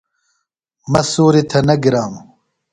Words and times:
مہ 0.91 1.01
سوریۡ 1.11 1.45
تھےۡ 1.49 1.63
نہ 1.67 1.75
گرانوۡ۔ 1.83 2.25